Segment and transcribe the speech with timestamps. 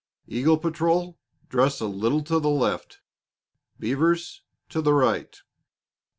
[0.25, 3.01] Eagle patrol, dress a little to the left;
[3.79, 5.37] Beavers to the right.